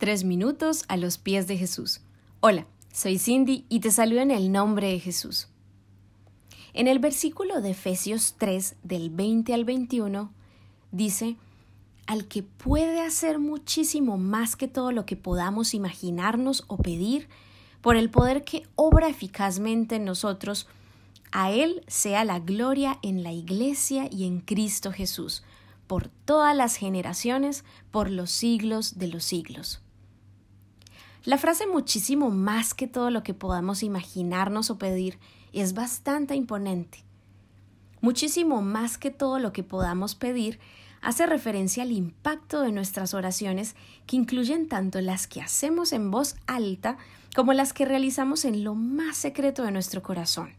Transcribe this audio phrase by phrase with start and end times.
[0.00, 2.00] Tres minutos a los pies de Jesús.
[2.40, 5.48] Hola, soy Cindy y te saludo en el nombre de Jesús.
[6.72, 10.32] En el versículo de Efesios 3 del 20 al 21
[10.90, 11.36] dice,
[12.06, 17.28] al que puede hacer muchísimo más que todo lo que podamos imaginarnos o pedir,
[17.82, 20.66] por el poder que obra eficazmente en nosotros,
[21.30, 25.42] a Él sea la gloria en la Iglesia y en Cristo Jesús,
[25.86, 29.82] por todas las generaciones, por los siglos de los siglos.
[31.24, 35.18] La frase muchísimo más que todo lo que podamos imaginarnos o pedir
[35.52, 37.04] es bastante imponente.
[38.00, 40.58] Muchísimo más que todo lo que podamos pedir
[41.02, 43.76] hace referencia al impacto de nuestras oraciones
[44.06, 46.96] que incluyen tanto las que hacemos en voz alta
[47.36, 50.54] como las que realizamos en lo más secreto de nuestro corazón.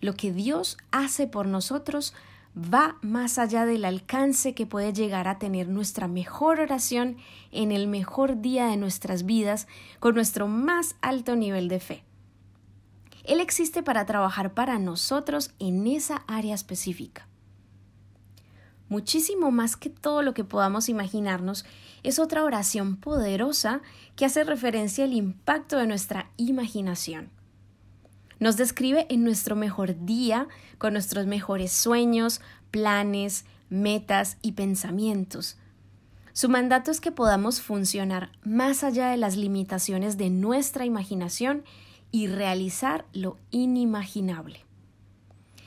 [0.00, 2.14] Lo que Dios hace por nosotros
[2.56, 7.16] va más allá del alcance que puede llegar a tener nuestra mejor oración
[7.52, 9.68] en el mejor día de nuestras vidas
[10.00, 12.04] con nuestro más alto nivel de fe.
[13.24, 17.28] Él existe para trabajar para nosotros en esa área específica.
[18.88, 21.64] Muchísimo más que todo lo que podamos imaginarnos,
[22.02, 23.82] es otra oración poderosa
[24.16, 27.30] que hace referencia al impacto de nuestra imaginación.
[28.40, 35.58] Nos describe en nuestro mejor día, con nuestros mejores sueños, planes, metas y pensamientos.
[36.32, 41.64] Su mandato es que podamos funcionar más allá de las limitaciones de nuestra imaginación
[42.12, 44.64] y realizar lo inimaginable.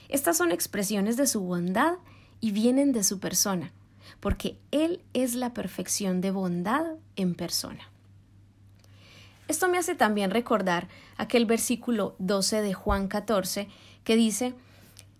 [0.09, 1.94] Estas son expresiones de su bondad
[2.41, 3.71] y vienen de su persona,
[4.19, 6.85] porque Él es la perfección de bondad
[7.16, 7.92] en persona.
[9.47, 13.67] Esto me hace también recordar aquel versículo 12 de Juan 14
[14.03, 14.53] que dice,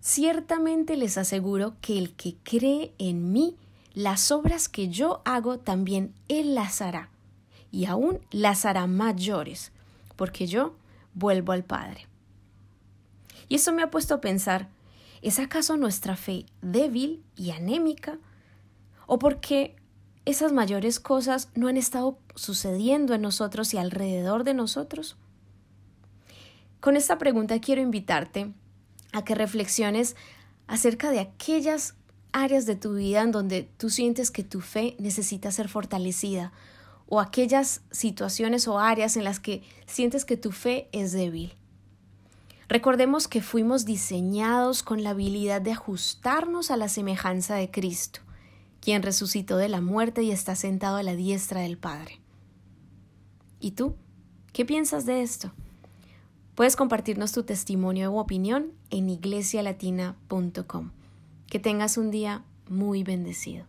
[0.04, 3.56] Ciertamente les aseguro que el que cree en mí,
[3.94, 7.10] las obras que yo hago también él las hará,
[7.72, 9.72] y aún las hará mayores,
[10.18, 10.76] porque yo
[11.14, 12.08] vuelvo al Padre.
[13.48, 14.68] Y eso me ha puesto a pensar,
[15.22, 18.18] ¿es acaso nuestra fe débil y anémica?
[19.08, 19.74] ¿O porque
[20.26, 25.18] esas mayores cosas no han estado sucediendo en nosotros y alrededor de nosotros?
[26.80, 28.54] Con esta pregunta quiero invitarte
[29.12, 30.16] a que reflexiones
[30.68, 31.96] acerca de aquellas
[32.32, 36.52] áreas de tu vida en donde tú sientes que tu fe necesita ser fortalecida
[37.08, 41.56] o aquellas situaciones o áreas en las que sientes que tu fe es débil.
[42.70, 48.23] Recordemos que fuimos diseñados con la habilidad de ajustarnos a la semejanza de Cristo
[48.84, 52.20] quien resucitó de la muerte y está sentado a la diestra del Padre.
[53.62, 53.96] ¿Y tú?
[54.52, 55.54] ¿Qué piensas de esto?
[56.54, 60.92] Puedes compartirnos tu testimonio u opinión en iglesialatina.com.
[61.48, 63.66] Que tengas un día muy bendecido.